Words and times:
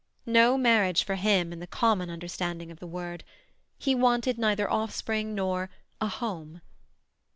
No 0.25 0.57
marriage 0.57 1.03
for 1.03 1.13
him, 1.13 1.53
in 1.53 1.59
the 1.59 1.67
common 1.67 2.09
understanding 2.09 2.71
of 2.71 2.79
the 2.79 2.87
word. 2.87 3.23
He 3.77 3.93
wanted 3.93 4.39
neither 4.39 4.67
offspring 4.67 5.35
nor 5.35 5.69
a 6.01 6.07
"home". 6.07 6.61